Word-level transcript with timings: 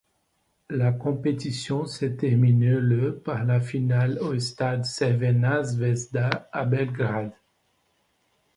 La 0.71 0.91
compétition 0.91 1.85
s'est 1.85 2.15
terminée 2.15 2.71
le 2.71 3.17
par 3.19 3.45
la 3.45 3.59
finale 3.61 4.17
au 4.17 4.39
stade 4.39 4.83
Crvena 4.83 5.61
Zvezda 5.63 6.49
à 6.51 6.65
Belgrade. 6.65 7.33